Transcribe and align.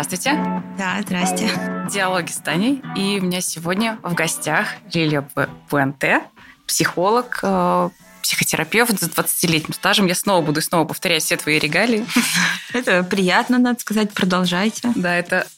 Здравствуйте. 0.00 0.62
Да, 0.78 1.02
здрасте. 1.02 1.50
Диалоги 1.90 2.30
с 2.30 2.36
Таней. 2.36 2.80
И 2.96 3.18
у 3.18 3.24
меня 3.24 3.40
сегодня 3.40 3.98
в 4.04 4.14
гостях 4.14 4.68
Лилия 4.94 5.28
Пуэнте, 5.68 6.22
психолог, 6.68 7.40
э, 7.42 7.88
психотерапевт 8.22 8.96
с 8.96 9.08
20-летним 9.08 9.74
стажем. 9.74 10.06
Я 10.06 10.14
снова 10.14 10.46
буду 10.46 10.62
снова 10.62 10.84
повторять 10.84 11.24
все 11.24 11.36
твои 11.36 11.58
регалии. 11.58 12.06
Это 12.72 13.02
приятно, 13.02 13.58
надо 13.58 13.80
сказать. 13.80 14.12
Продолжайте. 14.12 14.92
Да, 14.94 15.16
это 15.16 15.48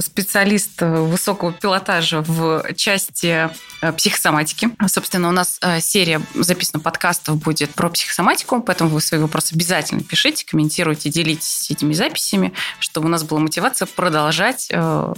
специалист 0.00 0.80
высокого 0.80 1.52
пилотажа 1.52 2.22
в 2.22 2.74
части 2.74 3.50
э, 3.80 3.92
психосоматики. 3.92 4.70
Собственно, 4.86 5.28
у 5.28 5.32
нас 5.32 5.58
э, 5.60 5.80
серия 5.80 6.22
записана 6.34 6.82
подкастов 6.82 7.36
будет 7.36 7.74
про 7.74 7.88
психосоматику, 7.90 8.62
поэтому 8.62 8.90
вы 8.90 9.00
свои 9.00 9.20
вопросы 9.20 9.54
обязательно 9.54 10.02
пишите, 10.02 10.46
комментируйте, 10.46 11.10
делитесь 11.10 11.70
этими 11.70 11.92
записями, 11.92 12.52
чтобы 12.78 13.06
у 13.06 13.10
нас 13.10 13.22
была 13.22 13.40
мотивация 13.40 13.86
продолжать 13.86 14.68
э, 14.70 15.14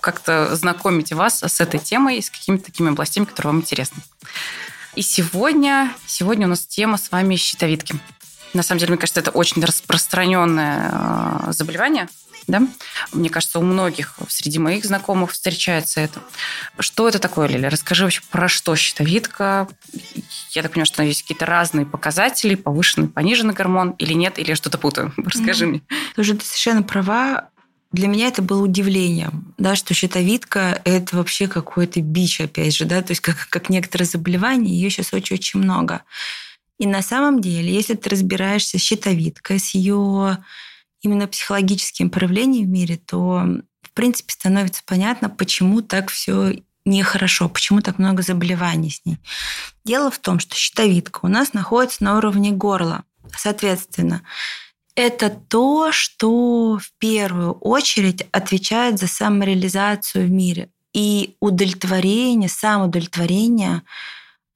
как-то 0.00 0.54
знакомить 0.54 1.12
вас 1.12 1.42
с 1.42 1.60
этой 1.60 1.80
темой 1.80 2.18
и 2.18 2.22
с 2.22 2.30
какими-то 2.30 2.66
такими 2.66 2.90
областями, 2.90 3.24
которые 3.24 3.52
вам 3.52 3.60
интересны. 3.62 4.02
И 4.94 5.02
сегодня, 5.02 5.92
сегодня 6.06 6.46
у 6.46 6.50
нас 6.50 6.66
тема 6.66 6.98
с 6.98 7.10
вами 7.10 7.36
щитовидки. 7.36 7.96
На 8.54 8.62
самом 8.62 8.80
деле, 8.80 8.92
мне 8.92 8.98
кажется, 8.98 9.20
это 9.20 9.30
очень 9.30 9.62
распространенное 9.64 11.52
заболевание 11.52 12.08
да? 12.48 12.66
Мне 13.12 13.28
кажется, 13.28 13.58
у 13.58 13.62
многих 13.62 14.14
среди 14.28 14.58
моих 14.58 14.84
знакомых 14.84 15.32
встречается 15.32 16.00
это. 16.00 16.20
Что 16.78 17.06
это 17.06 17.18
такое, 17.18 17.46
Лиля? 17.46 17.70
Расскажи 17.70 18.04
вообще, 18.04 18.22
про 18.30 18.48
что 18.48 18.74
щитовидка? 18.74 19.68
Я 20.50 20.62
так 20.62 20.72
понимаю, 20.72 20.86
что 20.86 21.02
есть 21.02 21.22
какие-то 21.22 21.46
разные 21.46 21.86
показатели, 21.86 22.54
повышенный, 22.54 23.08
пониженный 23.08 23.54
гормон 23.54 23.90
или 23.98 24.14
нет, 24.14 24.38
или 24.38 24.48
я 24.50 24.56
что-то 24.56 24.78
путаю? 24.78 25.12
Расскажи 25.16 25.66
mm. 25.66 25.68
мне. 25.68 25.82
Слушай, 26.14 26.36
ты 26.36 26.44
совершенно 26.44 26.82
права. 26.82 27.50
Для 27.92 28.08
меня 28.08 28.28
это 28.28 28.42
было 28.42 28.62
удивлением, 28.62 29.54
да, 29.56 29.74
что 29.74 29.94
щитовидка– 29.94 30.82
это 30.84 31.16
вообще 31.16 31.48
какой-то 31.48 32.02
бич, 32.02 32.38
опять 32.38 32.76
же, 32.76 32.84
да, 32.84 33.00
то 33.00 33.12
есть 33.12 33.22
как, 33.22 33.48
как 33.48 33.70
некоторые 33.70 34.06
заболевания, 34.06 34.74
ее 34.74 34.90
сейчас 34.90 35.14
очень-очень 35.14 35.60
много. 35.60 36.02
И 36.78 36.86
на 36.86 37.00
самом 37.00 37.40
деле, 37.40 37.72
если 37.72 37.94
ты 37.94 38.10
разбираешься 38.10 38.78
с 38.78 38.82
щитовидкой, 38.82 39.58
с 39.58 39.70
ее 39.70 40.38
именно 41.02 41.26
психологическим 41.26 42.10
проявлением 42.10 42.66
в 42.66 42.70
мире, 42.70 42.96
то, 42.96 43.44
в 43.82 43.90
принципе, 43.94 44.32
становится 44.32 44.82
понятно, 44.84 45.28
почему 45.28 45.82
так 45.82 46.10
все 46.10 46.54
нехорошо, 46.84 47.48
почему 47.48 47.80
так 47.80 47.98
много 47.98 48.22
заболеваний 48.22 48.90
с 48.90 49.04
ней. 49.04 49.18
Дело 49.84 50.10
в 50.10 50.18
том, 50.18 50.40
что 50.40 50.56
щитовидка 50.56 51.20
у 51.22 51.28
нас 51.28 51.52
находится 51.52 52.02
на 52.04 52.16
уровне 52.16 52.50
горла. 52.50 53.04
Соответственно, 53.36 54.22
это 54.94 55.30
то, 55.30 55.92
что 55.92 56.78
в 56.78 56.90
первую 56.98 57.52
очередь 57.52 58.26
отвечает 58.32 58.98
за 58.98 59.06
самореализацию 59.06 60.26
в 60.26 60.30
мире 60.30 60.70
и 60.92 61.36
удовлетворение, 61.40 62.48
самоудовлетворение 62.48 63.82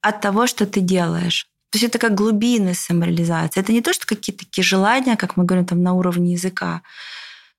от 0.01 0.19
того, 0.19 0.47
что 0.47 0.65
ты 0.65 0.81
делаешь. 0.81 1.47
То 1.73 1.77
есть 1.77 1.85
это 1.85 1.97
как 1.97 2.13
глубины 2.13 2.75
самореализации. 2.75 3.59
Это 3.59 3.73
не 3.73 3.81
то, 3.81 3.93
что 3.93 4.05
какие-то 4.05 4.45
такие 4.45 4.63
желания, 4.63 5.17
как 5.17 5.37
мы 5.37 5.43
говорим 5.43 5.65
там 5.65 5.81
на 5.81 5.93
уровне 5.93 6.33
языка. 6.33 6.83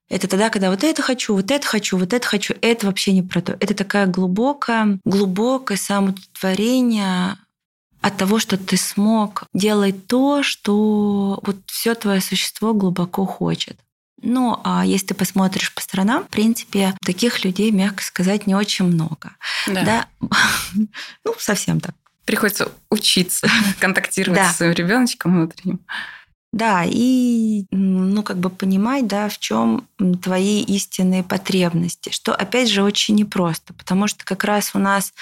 Это 0.08 0.28
тогда, 0.28 0.50
когда 0.50 0.70
вот 0.70 0.84
это 0.84 1.02
хочу, 1.02 1.34
вот 1.34 1.50
это 1.50 1.66
хочу, 1.66 1.98
вот 1.98 2.12
это 2.12 2.24
хочу. 2.24 2.54
Это 2.60 2.86
вообще 2.86 3.12
не 3.12 3.22
про 3.22 3.40
то. 3.40 3.56
Это 3.58 3.74
такая 3.74 4.06
глубокая, 4.06 5.00
глубокое 5.04 5.76
самоудовлетворение 5.76 7.38
от 8.02 8.16
того, 8.16 8.38
что 8.38 8.56
ты 8.56 8.76
смог 8.76 9.48
делать 9.52 10.06
то, 10.06 10.44
что 10.44 11.40
вот 11.44 11.56
все 11.66 11.96
твое 11.96 12.20
существо 12.20 12.72
глубоко 12.72 13.26
хочет. 13.26 13.76
Ну, 14.22 14.60
а 14.62 14.86
если 14.86 15.06
ты 15.06 15.14
посмотришь 15.14 15.74
по 15.74 15.80
сторонам, 15.80 16.22
в 16.22 16.28
принципе, 16.28 16.94
таких 17.04 17.44
людей, 17.44 17.72
мягко 17.72 18.04
сказать, 18.04 18.46
не 18.46 18.54
очень 18.54 18.84
много. 18.84 19.32
Да. 19.66 19.82
да? 19.82 20.06
ну, 21.24 21.34
совсем 21.36 21.80
так 21.80 21.96
приходится 22.24 22.70
учиться 22.90 23.48
контактировать 23.80 24.40
да. 24.40 24.50
с 24.50 24.56
своим 24.56 24.72
ребеночком 24.72 25.34
внутренним. 25.34 25.80
Да, 26.52 26.84
и 26.86 27.66
ну 27.72 28.22
как 28.22 28.36
бы 28.36 28.48
понимать, 28.48 29.08
да, 29.08 29.28
в 29.28 29.38
чем 29.38 29.88
твои 30.22 30.62
истинные 30.62 31.24
потребности, 31.24 32.10
что 32.10 32.32
опять 32.32 32.70
же 32.70 32.84
очень 32.84 33.16
непросто, 33.16 33.74
потому 33.74 34.06
что 34.06 34.24
как 34.24 34.44
раз 34.44 34.70
у 34.74 34.78
нас 34.78 35.12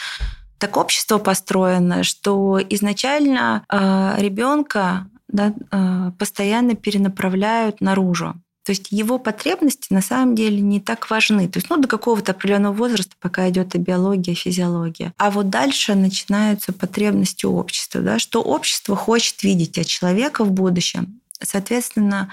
так 0.58 0.76
общество 0.76 1.16
построено, 1.16 2.04
что 2.04 2.60
изначально 2.68 3.64
э, 3.72 4.14
ребенка 4.18 5.06
да, 5.28 5.54
э, 5.70 6.10
постоянно 6.18 6.74
перенаправляют 6.74 7.80
наружу. 7.80 8.34
То 8.64 8.70
есть 8.70 8.88
его 8.90 9.18
потребности 9.18 9.92
на 9.92 10.02
самом 10.02 10.34
деле 10.34 10.60
не 10.60 10.80
так 10.80 11.10
важны. 11.10 11.48
То 11.48 11.58
есть 11.58 11.68
ну, 11.68 11.76
до 11.78 11.88
какого-то 11.88 12.32
определенного 12.32 12.72
возраста, 12.72 13.14
пока 13.20 13.48
идет 13.50 13.74
и 13.74 13.78
биология, 13.78 14.34
и 14.34 14.36
физиология. 14.36 15.12
А 15.18 15.30
вот 15.30 15.50
дальше 15.50 15.94
начинаются 15.94 16.72
потребности 16.72 17.46
общества. 17.46 18.00
Да? 18.00 18.18
Что 18.18 18.40
общество 18.42 18.94
хочет 18.94 19.42
видеть 19.42 19.78
от 19.78 19.86
человека 19.86 20.44
в 20.44 20.52
будущем. 20.52 21.20
Соответственно, 21.40 22.30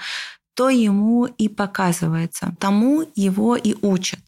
то 0.54 0.68
ему 0.68 1.24
и 1.24 1.48
показывается, 1.48 2.54
тому 2.58 3.06
его 3.14 3.56
и 3.56 3.74
учат. 3.80 4.20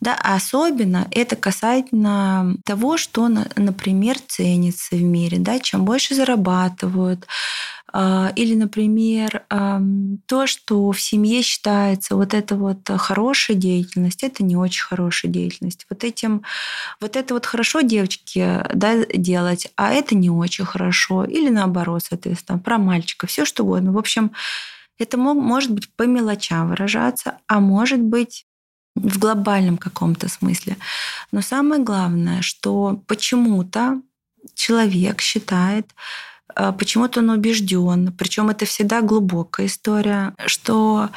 Да, 0.00 0.16
а 0.22 0.36
особенно 0.36 1.08
это 1.10 1.34
касательно 1.34 2.56
того, 2.64 2.96
что, 2.98 3.28
например, 3.56 4.16
ценится 4.28 4.94
в 4.94 5.02
мире. 5.02 5.38
Да, 5.40 5.58
чем 5.58 5.84
больше 5.84 6.14
зарабатывают, 6.14 7.26
а, 7.26 7.81
или, 7.94 8.54
например, 8.54 9.44
то, 10.26 10.46
что 10.46 10.90
в 10.92 11.00
семье 11.00 11.42
считается 11.42 12.16
вот 12.16 12.32
это 12.34 12.56
вот 12.56 12.88
хорошая 12.96 13.56
деятельность, 13.56 14.22
это 14.22 14.42
не 14.42 14.56
очень 14.56 14.84
хорошая 14.84 15.30
деятельность. 15.30 15.86
Вот 15.90 16.02
этим, 16.04 16.42
вот 17.00 17.16
это 17.16 17.34
вот 17.34 17.44
хорошо 17.46 17.82
девочки 17.82 18.64
да, 18.74 19.04
делать, 19.06 19.68
а 19.76 19.92
это 19.92 20.14
не 20.14 20.30
очень 20.30 20.64
хорошо. 20.64 21.24
Или 21.24 21.50
наоборот, 21.50 22.02
соответственно, 22.08 22.58
про 22.58 22.78
мальчика, 22.78 23.26
все 23.26 23.44
что 23.44 23.64
угодно. 23.64 23.92
В 23.92 23.98
общем, 23.98 24.32
это 24.98 25.18
может 25.18 25.72
быть 25.72 25.88
по 25.94 26.04
мелочам 26.04 26.68
выражаться, 26.68 27.38
а 27.46 27.60
может 27.60 28.00
быть 28.00 28.46
в 28.94 29.18
глобальном 29.18 29.78
каком-то 29.78 30.28
смысле. 30.28 30.76
Но 31.30 31.40
самое 31.40 31.82
главное, 31.82 32.42
что 32.42 33.02
почему-то 33.06 34.00
человек 34.54 35.20
считает, 35.20 35.86
а, 35.90 36.31
почему-то 36.78 37.20
он 37.20 37.30
убежден, 37.30 38.12
причем 38.12 38.50
это 38.50 38.64
всегда 38.66 39.00
глубокая 39.00 39.66
история, 39.66 40.34
что 40.46 41.10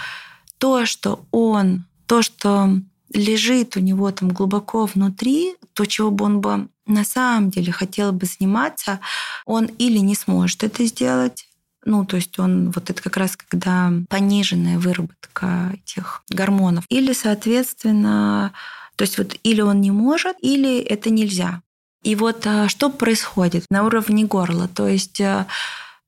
то, 0.58 0.86
что 0.86 1.24
он, 1.32 1.86
то, 2.08 2.22
что 2.22 2.70
лежит 3.14 3.78
у 3.78 3.80
него 3.80 4.12
там 4.12 4.30
глубоко 4.30 4.86
внутри, 4.86 5.56
то, 5.74 5.86
чего 5.86 6.12
бы 6.12 6.26
он 6.26 6.42
бы 6.42 6.68
на 6.86 7.04
самом 7.04 7.50
деле 7.50 7.72
хотел 7.72 8.12
бы 8.12 8.26
заниматься, 8.26 9.00
он 9.46 9.66
или 9.66 9.98
не 9.98 10.16
сможет 10.16 10.64
это 10.64 10.86
сделать, 10.86 11.48
ну, 11.86 12.06
то 12.06 12.16
есть 12.16 12.38
он 12.40 12.72
вот 12.72 12.90
это 12.90 13.02
как 13.02 13.16
раз 13.18 13.38
когда 13.38 13.94
пониженная 14.10 14.80
выработка 14.80 15.72
этих 15.74 16.24
гормонов. 16.30 16.86
Или, 16.90 17.14
соответственно, 17.14 18.54
то 18.96 19.04
есть 19.04 19.18
вот 19.18 19.36
или 19.44 19.62
он 19.62 19.82
не 19.82 19.92
может, 19.92 20.36
или 20.42 20.80
это 20.80 21.10
нельзя. 21.10 21.62
И 22.06 22.14
вот 22.14 22.46
а, 22.46 22.70
что 22.70 22.92
происходит 22.92 23.66
на 23.72 23.84
уровне 23.84 24.26
горла? 24.26 24.68
То 24.68 24.88
есть 24.88 25.20
а, 25.22 25.48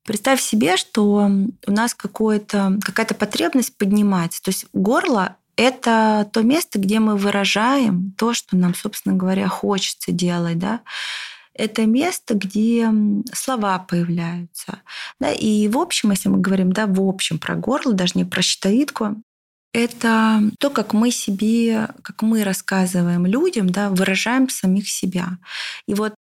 представь 0.04 0.40
себе, 0.40 0.76
что 0.76 1.28
у 1.66 1.70
нас 1.72 1.92
какая-то 1.92 3.14
потребность 3.18 3.76
поднимается. 3.76 4.40
То 4.40 4.50
есть 4.50 4.66
горло 4.72 5.36
это 5.56 6.30
то 6.32 6.42
место, 6.42 6.78
где 6.78 7.00
мы 7.00 7.16
выражаем 7.16 8.14
то, 8.16 8.32
что 8.32 8.56
нам, 8.56 8.76
собственно 8.76 9.16
говоря, 9.16 9.48
хочется 9.48 10.12
делать. 10.12 10.60
Да? 10.60 10.82
Это 11.52 11.84
место, 11.84 12.34
где 12.34 12.92
слова 13.32 13.80
появляются. 13.80 14.78
Да? 15.18 15.32
И 15.32 15.66
в 15.66 15.76
общем, 15.76 16.12
если 16.12 16.28
мы 16.28 16.38
говорим 16.38 16.72
да, 16.72 16.86
в 16.86 17.00
общем 17.00 17.40
про 17.40 17.56
горло, 17.56 17.92
даже 17.92 18.12
не 18.14 18.24
про 18.24 18.40
щитовидку, 18.40 19.16
это 19.72 20.42
то, 20.58 20.70
как 20.70 20.92
мы 20.92 21.10
себе, 21.10 21.88
как 22.02 22.22
мы 22.22 22.44
рассказываем 22.44 23.26
людям, 23.26 23.68
да, 23.68 23.90
выражаем 23.90 24.48
самих 24.48 24.88
себя. 24.88 25.38
И 25.86 25.94
вот 25.94 26.14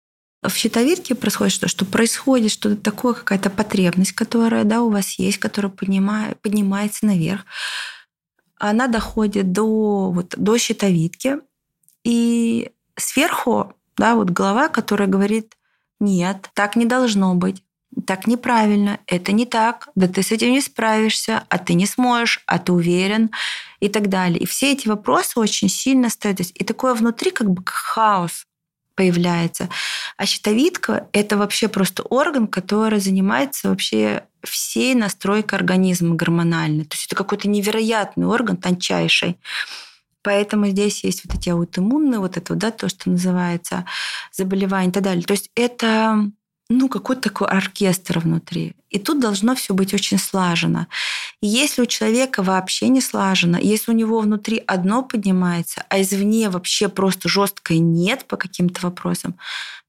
в 0.41 0.53
щитовидке 0.55 1.15
происходит 1.15 1.53
что? 1.53 1.67
Что 1.67 1.85
происходит 1.85 2.51
что-то 2.51 2.77
такое, 2.77 3.13
какая-то 3.13 3.49
потребность, 3.49 4.13
которая 4.13 4.63
да, 4.63 4.81
у 4.81 4.89
вас 4.89 5.19
есть, 5.19 5.37
которая 5.37 5.71
поднимает, 5.71 6.39
поднимается 6.41 7.05
наверх. 7.05 7.45
Она 8.57 8.87
доходит 8.87 9.51
до, 9.51 10.11
вот, 10.11 10.35
до 10.37 10.57
щитовидки. 10.57 11.37
И 12.03 12.71
сверху 12.95 13.73
да, 13.97 14.15
вот 14.15 14.29
голова, 14.29 14.67
которая 14.69 15.07
говорит, 15.07 15.55
нет, 15.99 16.49
так 16.53 16.75
не 16.75 16.85
должно 16.85 17.33
быть 17.35 17.63
так 18.05 18.27
неправильно, 18.27 18.99
это 19.07 19.31
не 19.31 19.45
так, 19.45 19.89
да 19.95 20.07
ты 20.07 20.23
с 20.23 20.31
этим 20.31 20.51
не 20.51 20.61
справишься, 20.61 21.43
а 21.49 21.57
ты 21.57 21.73
не 21.73 21.85
сможешь, 21.85 22.41
а 22.45 22.59
ты 22.59 22.71
уверен 22.71 23.31
и 23.79 23.89
так 23.89 24.09
далее. 24.09 24.39
И 24.39 24.45
все 24.45 24.71
эти 24.73 24.87
вопросы 24.87 25.39
очень 25.39 25.69
сильно 25.69 26.09
стоят. 26.09 26.39
И 26.39 26.63
такое 26.63 26.93
внутри 26.93 27.31
как 27.31 27.49
бы 27.49 27.63
хаос 27.65 28.45
появляется. 28.95 29.69
А 30.17 30.25
щитовидка– 30.25 31.07
это 31.11 31.37
вообще 31.37 31.67
просто 31.67 32.03
орган, 32.03 32.47
который 32.47 32.99
занимается 32.99 33.69
вообще 33.69 34.23
всей 34.43 34.95
настройкой 34.95 35.59
организма 35.59 36.15
гормональной. 36.15 36.85
То 36.85 36.95
есть 36.95 37.07
это 37.07 37.15
какой-то 37.15 37.49
невероятный 37.49 38.25
орган, 38.25 38.57
тончайший 38.57 39.37
Поэтому 40.25 40.65
здесь 40.65 41.03
есть 41.03 41.23
вот 41.23 41.35
эти 41.37 41.49
аутоиммунные, 41.49 42.19
вот 42.19 42.35
это, 42.35 42.55
да, 42.55 42.71
то, 42.71 42.89
что 42.89 43.11
называется 43.11 43.85
заболевание 44.31 44.89
и 44.89 44.91
так 44.91 45.03
далее. 45.03 45.23
То 45.23 45.33
есть 45.33 45.51
это 45.53 46.31
ну, 46.69 46.89
какой-то 46.89 47.21
такой 47.21 47.47
оркестр 47.47 48.19
внутри. 48.19 48.73
И 48.89 48.97
тут 48.97 49.19
должно 49.19 49.55
все 49.55 49.73
быть 49.73 49.93
очень 49.93 50.17
слажено. 50.17 50.87
И 51.41 51.47
если 51.47 51.81
у 51.81 51.85
человека 51.85 52.41
вообще 52.41 52.87
не 52.87 53.01
слажено, 53.01 53.57
если 53.59 53.91
у 53.91 53.95
него 53.95 54.19
внутри 54.19 54.63
одно 54.65 55.03
поднимается, 55.03 55.83
а 55.89 56.01
извне 56.01 56.49
вообще 56.49 56.89
просто 56.89 57.29
жесткое 57.29 57.79
нет 57.79 58.25
по 58.25 58.37
каким-то 58.37 58.81
вопросам, 58.81 59.35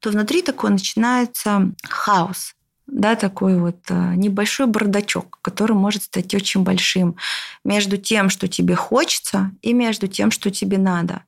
то 0.00 0.10
внутри 0.10 0.42
такой 0.42 0.70
начинается 0.70 1.72
хаос 1.82 2.55
да, 2.86 3.16
такой 3.16 3.58
вот 3.58 3.78
э, 3.88 4.14
небольшой 4.14 4.66
бардачок, 4.66 5.38
который 5.42 5.72
может 5.72 6.04
стать 6.04 6.34
очень 6.34 6.62
большим 6.62 7.16
между 7.64 7.96
тем, 7.96 8.30
что 8.30 8.46
тебе 8.46 8.76
хочется, 8.76 9.50
и 9.60 9.72
между 9.72 10.06
тем, 10.06 10.30
что 10.30 10.50
тебе 10.50 10.78
надо. 10.78 11.24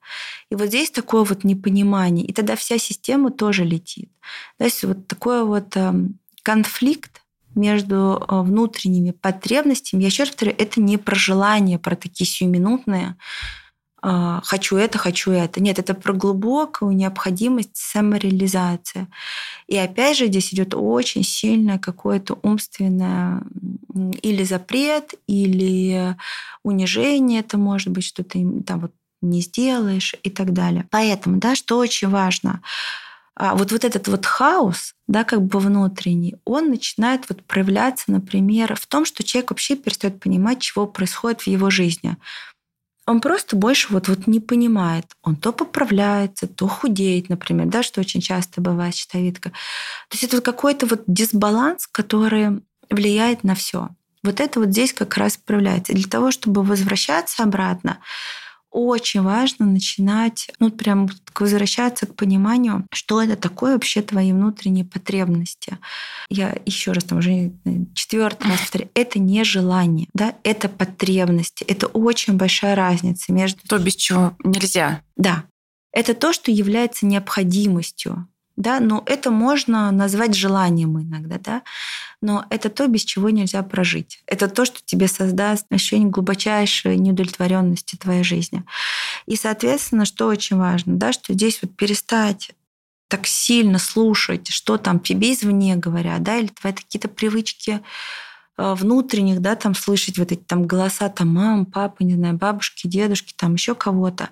И 0.50 0.54
вот 0.54 0.68
здесь 0.68 0.90
такое 0.90 1.24
вот 1.24 1.44
непонимание, 1.44 2.24
и 2.24 2.32
тогда 2.32 2.54
вся 2.54 2.78
система 2.78 3.30
тоже 3.30 3.64
летит. 3.64 4.10
То 4.58 4.64
есть 4.64 4.84
вот 4.84 5.06
такой 5.08 5.44
вот 5.44 5.76
эм, 5.76 6.18
конфликт 6.42 7.22
между 7.56 8.24
э, 8.28 8.40
внутренними 8.40 9.10
потребностями, 9.10 10.02
я 10.02 10.06
еще 10.06 10.22
раз 10.22 10.30
повторю, 10.30 10.54
это 10.56 10.80
не 10.80 10.96
про 10.96 11.16
желание, 11.16 11.78
про 11.78 11.96
такие 11.96 12.26
сиюминутные, 12.26 13.16
хочу 14.00 14.76
это, 14.76 14.98
хочу 14.98 15.32
это. 15.32 15.60
Нет, 15.60 15.78
это 15.78 15.94
про 15.94 16.12
глубокую 16.12 16.92
необходимость 16.92 17.76
самореализации. 17.76 19.06
И 19.66 19.76
опять 19.76 20.18
же, 20.18 20.26
здесь 20.26 20.52
идет 20.54 20.74
очень 20.74 21.24
сильное 21.24 21.78
какое-то 21.78 22.38
умственное 22.42 23.42
или 24.22 24.44
запрет, 24.44 25.14
или 25.26 26.16
унижение, 26.62 27.40
это 27.40 27.58
может 27.58 27.88
быть, 27.88 28.04
что 28.04 28.22
ты 28.22 28.46
там 28.62 28.80
вот 28.80 28.92
не 29.20 29.40
сделаешь 29.40 30.14
и 30.22 30.30
так 30.30 30.52
далее. 30.52 30.86
Поэтому, 30.90 31.38
да, 31.38 31.54
что 31.54 31.78
очень 31.78 32.08
важно, 32.08 32.60
а, 33.34 33.54
вот, 33.54 33.70
вот 33.72 33.84
этот 33.84 34.08
вот 34.08 34.26
хаос, 34.26 34.94
да, 35.06 35.24
как 35.24 35.42
бы 35.42 35.60
внутренний, 35.60 36.36
он 36.44 36.70
начинает 36.70 37.28
вот 37.28 37.44
проявляться, 37.44 38.10
например, 38.10 38.74
в 38.74 38.86
том, 38.86 39.04
что 39.04 39.22
человек 39.22 39.50
вообще 39.50 39.76
перестает 39.76 40.20
понимать, 40.20 40.60
чего 40.60 40.86
происходит 40.86 41.42
в 41.42 41.46
его 41.46 41.70
жизни 41.70 42.16
он 43.08 43.22
просто 43.22 43.56
больше 43.56 43.88
вот, 43.90 44.08
вот 44.08 44.26
не 44.26 44.38
понимает. 44.38 45.06
Он 45.22 45.34
то 45.34 45.50
поправляется, 45.52 46.46
то 46.46 46.68
худеет, 46.68 47.30
например, 47.30 47.66
да, 47.66 47.82
что 47.82 48.00
очень 48.00 48.20
часто 48.20 48.60
бывает 48.60 48.94
щитовидка. 48.94 49.48
То 49.48 50.12
есть 50.12 50.24
это 50.24 50.42
какой-то 50.42 50.86
вот 50.86 51.04
дисбаланс, 51.06 51.86
который 51.86 52.60
влияет 52.90 53.44
на 53.44 53.54
все. 53.54 53.88
Вот 54.22 54.40
это 54.40 54.60
вот 54.60 54.70
здесь 54.70 54.92
как 54.92 55.16
раз 55.16 55.38
проявляется. 55.38 55.94
Для 55.94 56.06
того, 56.08 56.30
чтобы 56.30 56.62
возвращаться 56.62 57.42
обратно, 57.42 57.98
очень 58.70 59.22
важно 59.22 59.66
начинать, 59.66 60.50
ну, 60.58 60.70
прям 60.70 61.08
возвращаться 61.38 62.06
к 62.06 62.14
пониманию, 62.14 62.86
что 62.92 63.22
это 63.22 63.36
такое 63.36 63.74
вообще 63.74 64.02
твои 64.02 64.32
внутренние 64.32 64.84
потребности. 64.84 65.78
Я 66.28 66.56
еще 66.66 66.92
раз 66.92 67.04
там 67.04 67.18
уже 67.18 67.52
четвертый 67.94 68.50
раз 68.50 68.60
повторяю, 68.60 68.90
это 68.94 69.18
не 69.18 69.44
желание, 69.44 70.08
да, 70.14 70.34
это 70.42 70.68
потребности. 70.68 71.64
Это 71.64 71.86
очень 71.86 72.34
большая 72.34 72.74
разница 72.74 73.32
между... 73.32 73.60
То, 73.66 73.78
без 73.78 73.96
чего 73.96 74.36
нельзя. 74.44 75.02
Да. 75.16 75.44
Это 75.92 76.14
то, 76.14 76.32
что 76.32 76.50
является 76.50 77.06
необходимостью 77.06 78.28
да, 78.58 78.80
но 78.80 79.04
это 79.06 79.30
можно 79.30 79.90
назвать 79.92 80.34
желанием 80.34 81.00
иногда, 81.00 81.38
да, 81.38 81.62
но 82.20 82.44
это 82.50 82.68
то, 82.68 82.88
без 82.88 83.04
чего 83.04 83.30
нельзя 83.30 83.62
прожить. 83.62 84.20
Это 84.26 84.48
то, 84.48 84.64
что 84.64 84.80
тебе 84.84 85.06
создаст 85.06 85.66
ощущение 85.70 86.10
глубочайшей 86.10 86.96
неудовлетворенности 86.98 87.94
твоей 87.94 88.24
жизни. 88.24 88.64
И, 89.26 89.36
соответственно, 89.36 90.04
что 90.04 90.26
очень 90.26 90.56
важно, 90.56 90.96
да, 90.96 91.12
что 91.12 91.34
здесь 91.34 91.60
вот 91.62 91.76
перестать 91.76 92.50
так 93.06 93.28
сильно 93.28 93.78
слушать, 93.78 94.48
что 94.48 94.76
там 94.76 94.98
тебе 94.98 95.32
извне 95.32 95.76
говорят, 95.76 96.24
да, 96.24 96.36
или 96.38 96.48
твои 96.48 96.72
какие-то 96.72 97.08
привычки 97.08 97.80
э, 98.58 98.74
внутренних, 98.74 99.40
да, 99.40 99.54
там 99.54 99.76
слышать 99.76 100.18
вот 100.18 100.32
эти 100.32 100.42
там 100.42 100.66
голоса 100.66 101.08
там 101.10 101.28
мам, 101.28 101.64
папы, 101.64 102.02
не 102.02 102.14
знаю, 102.14 102.34
бабушки, 102.34 102.88
дедушки, 102.88 103.32
там 103.36 103.54
еще 103.54 103.76
кого-то 103.76 104.30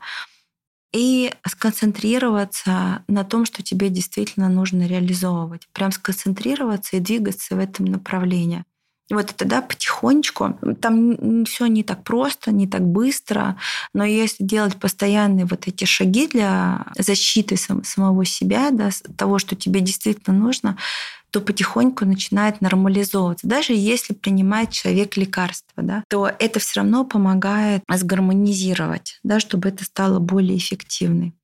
и 0.92 1.32
сконцентрироваться 1.46 3.04
на 3.08 3.24
том, 3.24 3.44
что 3.44 3.62
тебе 3.62 3.88
действительно 3.90 4.48
нужно 4.48 4.86
реализовывать. 4.86 5.68
Прям 5.72 5.92
сконцентрироваться 5.92 6.96
и 6.96 7.00
двигаться 7.00 7.56
в 7.56 7.58
этом 7.58 7.86
направлении. 7.86 8.64
И 9.08 9.14
вот 9.14 9.32
тогда 9.36 9.62
потихонечку, 9.62 10.58
там 10.80 11.44
все 11.44 11.66
не 11.66 11.84
так 11.84 12.02
просто, 12.02 12.50
не 12.50 12.66
так 12.66 12.82
быстро, 12.82 13.56
но 13.94 14.04
если 14.04 14.42
делать 14.42 14.76
постоянные 14.76 15.46
вот 15.46 15.68
эти 15.68 15.84
шаги 15.84 16.26
для 16.26 16.86
защиты 16.98 17.56
сам, 17.56 17.84
самого 17.84 18.24
себя, 18.24 18.70
да, 18.72 18.90
того, 19.16 19.38
что 19.38 19.54
тебе 19.54 19.80
действительно 19.80 20.36
нужно, 20.36 20.76
то 21.30 21.40
потихоньку 21.40 22.04
начинает 22.04 22.60
нормализовываться. 22.60 23.46
Даже 23.46 23.72
если 23.72 24.14
принимает 24.14 24.70
человек 24.70 25.16
лекарства, 25.16 25.82
да, 25.82 26.04
то 26.08 26.30
это 26.38 26.60
все 26.60 26.80
равно 26.80 27.04
помогает 27.04 27.82
сгармонизировать, 27.90 29.18
да, 29.22 29.40
чтобы 29.40 29.68
это 29.68 29.84
стало 29.84 30.18
более 30.18 30.56
эффективной. 30.56 31.34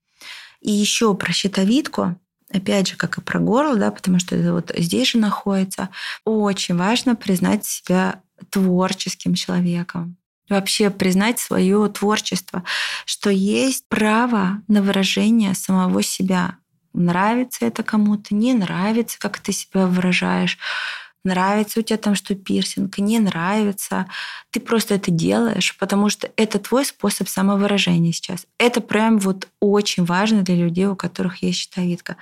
И 0.60 0.70
еще 0.70 1.14
про 1.14 1.32
щитовидку, 1.32 2.16
опять 2.50 2.88
же, 2.88 2.96
как 2.96 3.18
и 3.18 3.20
про 3.20 3.40
горло, 3.40 3.76
да, 3.76 3.90
потому 3.90 4.18
что 4.18 4.36
это 4.36 4.52
вот 4.52 4.72
здесь 4.76 5.08
же 5.10 5.18
находится, 5.18 5.88
очень 6.24 6.76
важно 6.76 7.16
признать 7.16 7.64
себя 7.66 8.20
творческим 8.50 9.34
человеком 9.34 10.16
вообще 10.52 10.90
признать 10.90 11.38
свое 11.38 11.88
творчество, 11.88 12.62
что 13.06 13.30
есть 13.30 13.84
право 13.88 14.62
на 14.68 14.82
выражение 14.82 15.54
самого 15.54 16.02
себя. 16.02 16.56
Нравится 16.92 17.64
это 17.64 17.82
кому-то, 17.82 18.34
не 18.34 18.54
нравится, 18.54 19.18
как 19.18 19.38
ты 19.38 19.52
себя 19.52 19.86
выражаешь. 19.86 20.58
Нравится 21.24 21.78
у 21.78 21.82
тебя 21.82 21.98
там 21.98 22.16
что 22.16 22.34
пирсинг, 22.34 22.98
не 22.98 23.20
нравится. 23.20 24.06
Ты 24.50 24.58
просто 24.58 24.94
это 24.94 25.10
делаешь, 25.12 25.76
потому 25.78 26.08
что 26.10 26.30
это 26.36 26.58
твой 26.58 26.84
способ 26.84 27.28
самовыражения 27.28 28.12
сейчас. 28.12 28.46
Это 28.58 28.80
прям 28.80 29.18
вот 29.18 29.48
очень 29.60 30.04
важно 30.04 30.42
для 30.42 30.56
людей, 30.56 30.86
у 30.86 30.96
которых 30.96 31.42
есть 31.42 31.58
щитовидка. 31.60 32.16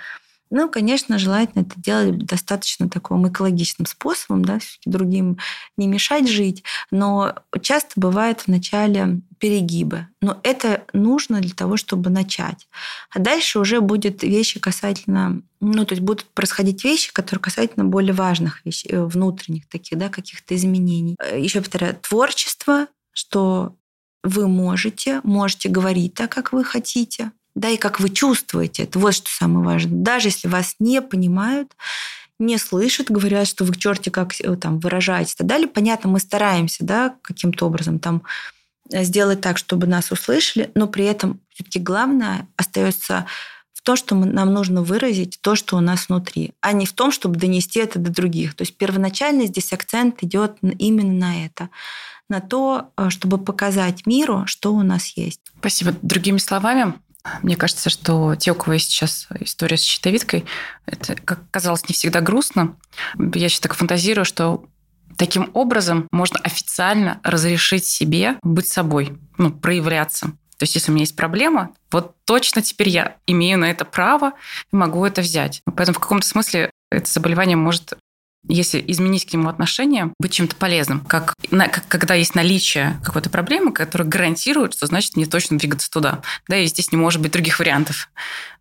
Ну, 0.53 0.69
конечно, 0.69 1.17
желательно 1.19 1.63
это 1.63 1.81
делать 1.81 2.19
достаточно 2.19 2.89
таким 2.89 3.27
экологичным 3.29 3.87
способом, 3.87 4.45
да, 4.45 4.59
другим 4.85 5.39
не 5.77 5.87
мешать 5.87 6.29
жить, 6.29 6.65
но 6.91 7.37
часто 7.63 7.93
бывает 7.95 8.41
в 8.41 8.49
начале 8.49 9.21
перегибы. 9.39 10.09
Но 10.21 10.41
это 10.43 10.83
нужно 10.93 11.41
для 11.41 11.55
того, 11.55 11.77
чтобы 11.77 12.11
начать. 12.11 12.69
А 13.11 13.21
дальше 13.21 13.61
уже 13.61 13.81
будет 13.81 14.25
вещи 14.25 14.59
касательно, 14.59 15.41
ну, 15.61 15.85
то 15.85 15.93
есть 15.93 16.03
будут 16.03 16.27
происходить 16.35 16.83
вещи, 16.83 17.13
которые 17.13 17.41
касательно 17.41 17.85
более 17.85 18.13
важных 18.13 18.65
вещей, 18.67 18.91
э, 18.93 19.05
внутренних 19.05 19.69
таких, 19.69 19.99
да, 19.99 20.09
каких-то 20.09 20.57
изменений. 20.57 21.17
Э, 21.21 21.41
Еще 21.41 21.61
повторяю, 21.61 21.97
творчество, 21.97 22.89
что 23.13 23.77
вы 24.25 24.49
можете, 24.49 25.21
можете 25.23 25.69
говорить 25.69 26.15
так, 26.15 26.31
как 26.33 26.53
вы 26.53 26.65
хотите, 26.65 27.33
да, 27.55 27.69
и 27.69 27.77
как 27.77 28.01
вы 28.01 28.11
чувствуете. 28.11 28.85
Это 28.85 28.99
вот 28.99 29.15
что 29.15 29.31
самое 29.31 29.65
важное. 29.65 30.03
Даже 30.03 30.29
если 30.29 30.49
вас 30.49 30.77
не 30.79 31.03
понимают, 31.03 31.73
не 32.39 32.59
слышат, 32.59 33.11
говорят, 33.11 33.47
что 33.47 33.65
вы 33.65 33.77
черти 33.77 34.09
как 34.09 34.35
э, 34.41 34.57
там 34.57 34.79
выражаетесь 34.79 35.35
и 35.35 35.37
так 35.37 35.47
далее. 35.47 35.69
Понятно, 35.69 36.11
мы 36.11 36.21
стараемся, 36.21 36.85
да, 36.85 37.15
каким-то 37.23 37.67
образом 37.67 37.99
там 37.99 38.23
э, 38.91 39.05
сделать 39.05 39.41
так, 39.41 39.59
чтобы 39.59 39.87
нас 39.87 40.11
услышали, 40.11 40.71
но 40.75 40.89
при 40.89 41.05
этом 41.05 41.41
все-таки 41.51 41.79
главное 41.79 42.49
остается 42.57 43.27
в 43.75 43.83
том, 43.83 43.97
что 43.97 44.15
нам 44.15 44.53
нужно 44.53 44.83
выразить 44.83 45.39
то, 45.41 45.55
что 45.55 45.77
у 45.77 45.81
нас 45.81 46.09
внутри, 46.09 46.53
а 46.61 46.73
не 46.73 46.87
в 46.87 46.93
том, 46.93 47.13
чтобы 47.13 47.37
донести 47.37 47.79
это 47.79 47.99
до 47.99 48.11
других. 48.11 48.55
То 48.55 48.63
есть 48.63 48.77
первоначально 48.77 49.47
здесь 49.47 49.73
акцент 49.73 50.23
идет 50.23 50.57
именно 50.63 51.13
на 51.13 51.45
это 51.45 51.69
на 52.31 52.41
то, 52.41 52.93
э, 52.97 53.11
чтобы 53.11 53.37
показать 53.39 54.07
миру, 54.07 54.45
что 54.47 54.73
у 54.73 54.83
нас 54.83 55.09
есть. 55.17 55.41
Спасибо. 55.59 55.95
Другими 56.01 56.39
словами, 56.39 56.95
мне 57.43 57.57
кажется, 57.57 57.91
что 57.91 58.35
те, 58.35 58.53
у 58.53 58.55
кого 58.55 58.75
есть 58.75 58.91
сейчас 58.91 59.29
история 59.41 59.77
с 59.77 59.83
щитовидкой, 59.83 60.45
это, 60.87 61.15
как 61.17 61.51
казалось, 61.51 61.89
не 61.89 61.95
всегда 61.95 62.21
грустно. 62.21 62.77
Я 63.17 63.49
сейчас 63.49 63.61
так 63.61 63.75
фантазирую, 63.75 64.25
что 64.25 64.65
таким 65.17 65.51
образом 65.53 66.09
можно 66.13 66.41
официально 66.41 67.21
разрешить 67.23 67.85
себе 67.85 68.37
быть 68.43 68.69
собой, 68.69 69.19
ну, 69.37 69.51
проявляться. 69.51 70.29
То 70.57 70.65
есть, 70.65 70.75
если 70.75 70.91
у 70.91 70.95
меня 70.95 71.05
есть 71.05 71.17
проблема, 71.17 71.71
вот 71.91 72.15
точно 72.25 72.63
теперь 72.63 72.91
я 72.91 73.17
имею 73.27 73.59
на 73.59 73.71
это 73.71 73.85
право 73.85 74.33
и 74.73 74.77
могу 74.77 75.05
это 75.05 75.23
взять. 75.23 75.63
Поэтому 75.65 75.97
в 75.97 76.01
каком-то 76.01 76.27
смысле 76.27 76.71
это 76.91 77.11
заболевание 77.11 77.57
может 77.57 77.95
если 78.47 78.83
изменить 78.87 79.27
к 79.27 79.33
нему 79.33 79.49
отношение, 79.49 80.13
быть 80.19 80.33
чем-то 80.33 80.57
полезным. 80.57 81.01
Как, 81.01 81.35
на, 81.51 81.69
как 81.69 81.87
когда 81.89 82.15
есть 82.15 82.35
наличие 82.35 83.01
какой-то 83.05 83.31
проблемы, 83.31 83.73
которая 83.73 84.09
гарантирует, 84.09 84.75
что 84.75 84.87
значит 84.87 85.17
не 85.17 85.27
точно 85.27 85.59
двигаться 85.59 85.91
туда. 85.91 86.23
Да, 86.49 86.57
и 86.57 86.67
здесь 86.67 86.93
не 86.93 86.99
может 86.99 87.21
быть 87.21 87.33
других 87.33 87.59
вариантов. 87.59 88.09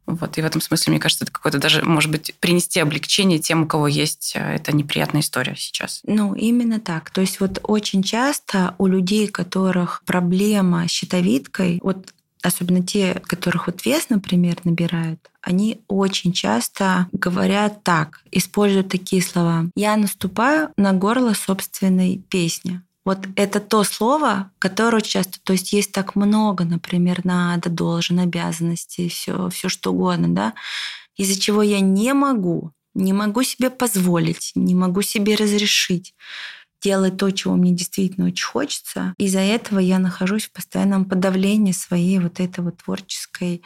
Вот, 0.05 0.37
и 0.37 0.41
в 0.41 0.45
этом 0.45 0.59
смысле, 0.59 0.91
мне 0.91 0.99
кажется, 0.99 1.23
это 1.23 1.31
какое-то 1.31 1.59
даже, 1.59 1.83
может 1.83 2.09
быть, 2.09 2.33
принести 2.39 2.79
облегчение 2.79 3.37
тем, 3.37 3.63
у 3.63 3.67
кого 3.67 3.87
есть 3.87 4.33
э, 4.35 4.55
эта 4.55 4.75
неприятная 4.75 5.21
история 5.21 5.55
сейчас. 5.55 6.01
Ну, 6.03 6.33
именно 6.33 6.79
так. 6.79 7.11
То 7.11 7.21
есть 7.21 7.39
вот 7.39 7.59
очень 7.61 8.01
часто 8.01 8.73
у 8.79 8.87
людей, 8.87 9.29
у 9.29 9.31
которых 9.31 10.01
проблема 10.05 10.87
с 10.87 10.91
щитовидкой, 10.91 11.79
вот 11.83 12.11
особенно 12.41 12.81
те, 12.81 13.21
которых 13.25 13.67
вот 13.67 13.85
вес, 13.85 14.07
например, 14.09 14.57
набирают, 14.63 15.19
они 15.49 15.81
очень 15.87 16.31
часто 16.31 17.07
говорят 17.11 17.83
так, 17.83 18.21
используют 18.31 18.89
такие 18.89 19.21
слова. 19.21 19.65
Я 19.75 19.97
наступаю 19.97 20.71
на 20.77 20.93
горло 20.93 21.33
собственной 21.33 22.23
песни. 22.29 22.81
Вот 23.03 23.19
это 23.35 23.59
то 23.59 23.83
слово, 23.83 24.51
которое 24.59 25.01
часто, 25.01 25.39
то 25.43 25.53
есть 25.53 25.73
есть 25.73 25.91
так 25.91 26.15
много, 26.15 26.65
например, 26.65 27.21
надо, 27.23 27.69
должен, 27.69 28.19
обязанности, 28.19 29.09
все, 29.09 29.49
все 29.49 29.69
что 29.69 29.91
угодно, 29.91 30.27
да, 30.27 30.53
из-за 31.17 31.39
чего 31.39 31.63
я 31.63 31.79
не 31.79 32.13
могу, 32.13 32.71
не 32.93 33.13
могу 33.13 33.41
себе 33.41 33.71
позволить, 33.71 34.51
не 34.53 34.75
могу 34.75 35.01
себе 35.01 35.35
разрешить 35.35 36.13
делать 36.81 37.17
то, 37.17 37.29
чего 37.31 37.55
мне 37.55 37.71
действительно 37.71 38.27
очень 38.27 38.45
хочется. 38.45 39.13
Из-за 39.17 39.39
этого 39.39 39.79
я 39.79 39.99
нахожусь 39.99 40.45
в 40.45 40.51
постоянном 40.51 41.05
подавлении 41.05 41.71
своей 41.71 42.19
вот 42.19 42.39
этой 42.39 42.63
вот 42.63 42.77
творческой 42.77 43.61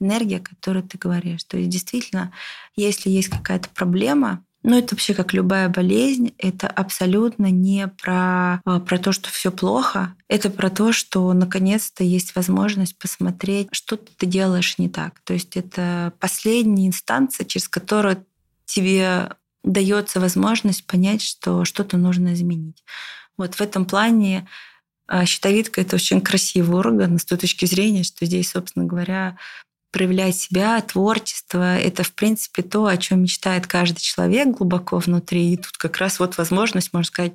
энергии, 0.00 0.36
о 0.38 0.40
которой 0.40 0.82
ты 0.82 0.98
говоришь. 0.98 1.44
То 1.44 1.56
есть 1.56 1.70
действительно, 1.70 2.32
если 2.76 3.10
есть 3.10 3.28
какая-то 3.28 3.68
проблема, 3.70 4.44
ну, 4.64 4.76
это 4.76 4.94
вообще 4.94 5.14
как 5.14 5.32
любая 5.32 5.68
болезнь, 5.68 6.34
это 6.36 6.66
абсолютно 6.66 7.46
не 7.46 7.86
про, 7.86 8.60
а, 8.64 8.80
про 8.80 8.98
то, 8.98 9.12
что 9.12 9.30
все 9.30 9.52
плохо, 9.52 10.14
это 10.28 10.50
про 10.50 10.68
то, 10.68 10.92
что 10.92 11.32
наконец-то 11.32 12.02
есть 12.02 12.34
возможность 12.34 12.98
посмотреть, 12.98 13.68
что 13.72 13.96
ты 13.96 14.26
делаешь 14.26 14.76
не 14.78 14.88
так. 14.88 15.20
То 15.20 15.32
есть 15.32 15.56
это 15.56 16.12
последняя 16.18 16.88
инстанция, 16.88 17.46
через 17.46 17.68
которую 17.68 18.26
тебе 18.66 19.30
дается 19.64 20.20
возможность 20.20 20.86
понять, 20.86 21.22
что 21.22 21.64
что-то 21.64 21.96
нужно 21.96 22.34
изменить. 22.34 22.82
Вот 23.36 23.54
в 23.54 23.60
этом 23.60 23.84
плане 23.84 24.48
а, 25.06 25.24
щитовидка– 25.24 25.80
это 25.82 25.96
очень 25.96 26.20
красивый 26.20 26.78
орган 26.78 27.18
с 27.18 27.24
той 27.24 27.38
точки 27.38 27.64
зрения, 27.64 28.02
что 28.02 28.26
здесь, 28.26 28.50
собственно 28.50 28.84
говоря, 28.84 29.38
проявлять 29.90 30.36
себя, 30.36 30.80
творчество— 30.80 31.78
это, 31.78 32.02
в 32.02 32.12
принципе, 32.12 32.62
то, 32.62 32.86
о 32.86 32.96
чем 32.96 33.22
мечтает 33.22 33.66
каждый 33.66 34.00
человек 34.00 34.48
глубоко 34.48 34.98
внутри. 34.98 35.52
И 35.52 35.56
тут 35.56 35.76
как 35.76 35.96
раз 35.98 36.20
вот 36.20 36.38
возможность, 36.38 36.92
можно 36.92 37.06
сказать, 37.06 37.32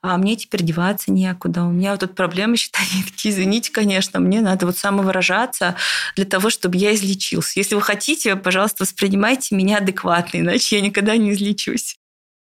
а 0.00 0.16
мне 0.16 0.36
теперь 0.36 0.62
деваться 0.62 1.10
некуда, 1.10 1.64
у 1.64 1.70
меня 1.70 1.90
вот 1.92 2.00
тут 2.00 2.14
проблемы 2.14 2.56
щитовидки, 2.56 3.28
извините, 3.28 3.72
конечно, 3.72 4.20
мне 4.20 4.40
надо 4.40 4.66
вот 4.66 4.78
самовыражаться 4.78 5.74
для 6.14 6.24
того, 6.24 6.50
чтобы 6.50 6.76
я 6.76 6.94
излечился. 6.94 7.58
Если 7.58 7.74
вы 7.74 7.82
хотите, 7.82 8.36
пожалуйста, 8.36 8.84
воспринимайте 8.84 9.54
меня 9.54 9.78
адекватно, 9.78 10.38
иначе 10.38 10.76
я 10.76 10.82
никогда 10.82 11.16
не 11.16 11.32
излечусь. 11.32 11.97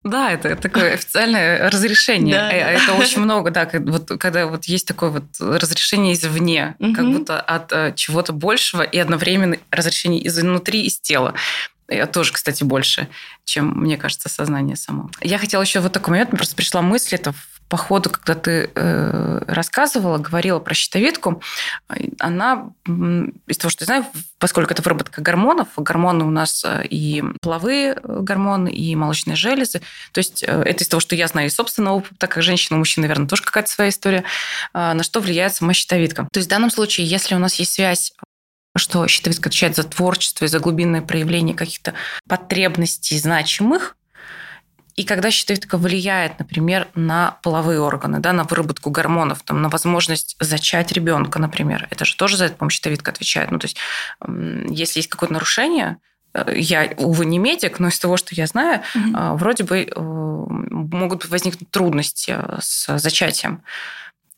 Да, 0.07 0.31
это 0.31 0.55
такое 0.55 0.95
официальное 0.95 1.69
разрешение. 1.69 2.37
Э, 2.37 2.79
это 2.79 2.95
очень 2.95 3.21
много, 3.21 3.51
да, 3.51 3.69
вот, 3.73 4.09
когда 4.21 4.47
вот 4.47 4.65
есть 4.67 4.87
такое 4.87 5.11
вот 5.11 5.25
разрешение 5.41 6.15
извне, 6.15 6.77
как 6.79 7.11
будто 7.11 7.41
от 7.41 7.73
э, 7.73 7.93
чего-то 7.97 8.33
большего, 8.33 8.83
и 8.83 8.99
одновременно 8.99 9.57
разрешение 9.71 10.27
изнутри, 10.27 10.83
из 10.83 11.01
тела. 11.01 11.35
Я 11.89 12.07
тоже, 12.07 12.33
кстати, 12.33 12.65
больше, 12.65 13.09
чем, 13.45 13.69
мне 13.69 13.97
кажется, 13.97 14.29
сознание 14.29 14.77
само. 14.77 15.11
Я 15.21 15.39
хотела 15.39 15.63
еще 15.63 15.81
вот 15.81 15.93
такой 15.93 16.13
момент, 16.13 16.31
мне 16.31 16.39
просто 16.39 16.57
пришла 16.57 16.83
мысль, 16.83 17.15
это 17.15 17.33
по 17.69 17.77
ходу, 17.77 18.11
когда 18.11 18.35
ты 18.35 18.71
э, 18.75 19.41
рассказывала, 19.47 20.19
говорила 20.19 20.61
про 20.61 20.75
щитовидку, 20.75 21.43
она, 22.21 22.71
из 23.47 23.59
того, 23.59 23.71
что 23.71 23.83
я 23.83 23.87
знаю, 23.87 24.07
поскольку 24.39 24.73
это 24.73 24.83
выработка 24.83 25.21
гормонов, 25.21 25.69
гормоны 25.77 26.25
у 26.25 26.31
нас 26.31 26.65
э, 26.65 26.87
и 26.89 27.25
половые 27.41 27.95
э, 27.95 28.19
гормоны, 28.21 28.69
и 28.69 28.95
молочные 28.95 29.37
железы, 29.37 29.81
то 30.13 30.19
есть 30.19 30.45
э, 30.45 30.47
это 30.47 30.85
из 30.85 30.89
того, 30.89 31.01
что 31.01 31.17
я 31.17 31.27
знаю 31.27 31.49
из 31.49 31.55
собственного 31.55 31.97
опыта, 31.97 32.27
как 32.29 32.43
женщина, 32.43 32.79
мужчина, 32.79 33.07
наверное, 33.07 33.29
тоже 33.29 33.43
какая-то 33.43 33.71
своя 33.71 33.91
история, 33.91 34.25
э, 34.73 34.93
на 34.93 35.03
что 35.03 35.21
влияет 35.21 35.55
сама 35.55 35.75
щитовидка. 35.75 36.29
То 36.33 36.39
есть 36.39 36.49
в 36.49 36.51
данном 36.51 36.71
случае, 36.71 37.07
если 37.07 37.35
у 37.35 37.39
нас 37.39 37.55
есть 37.57 37.73
связь 37.73 38.13
что 38.79 39.09
щитовидка 39.09 39.49
отвечает 39.49 39.75
за 39.75 39.85
творчество 39.85 40.45
и 40.45 40.49
за 40.49 40.59
глубинное 40.59 41.01
проявление 41.01 41.57
каких-то 41.57 41.95
потребностей 42.29 43.19
значимых, 43.19 43.97
и 44.97 45.05
когда 45.05 45.31
щитовидка 45.31 45.77
влияет, 45.77 46.39
например, 46.39 46.89
на 46.95 47.39
половые 47.43 47.81
органы, 47.81 48.19
да, 48.19 48.33
на 48.33 48.45
выработку 48.45 48.91
гормонов, 48.91 49.43
там, 49.43 49.61
на 49.61 49.69
возможность 49.69 50.37
зачать 50.41 50.91
ребенка, 50.93 51.39
например, 51.39 51.87
это 51.91 52.07
же 52.07 52.17
тоже 52.17 52.39
за 52.39 52.47
это, 52.47 52.57
по-моему, 52.57 52.71
щитовидка 52.71 53.11
отвечает. 53.11 53.51
Ну, 53.51 53.59
то 53.59 53.67
есть, 53.67 53.77
если 54.71 55.01
есть 55.01 55.11
какое-то 55.11 55.35
нарушение, 55.35 55.99
э, 56.33 56.55
я, 56.57 56.95
увы, 56.97 57.27
не 57.27 57.39
медик, 57.39 57.79
но 57.79 57.89
из 57.89 57.99
того, 57.99 58.17
что 58.17 58.35
я 58.35 58.47
знаю, 58.47 58.83
mm-hmm. 58.95 59.37
вроде 59.37 59.65
бы 59.65 59.85
э, 59.85 60.01
могут 60.01 61.29
возникнуть 61.29 61.71
трудности 61.71 62.35
с 62.59 62.99
зачатием, 62.99 63.63